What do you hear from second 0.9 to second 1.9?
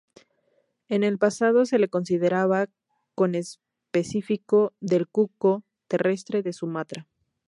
el pasado se le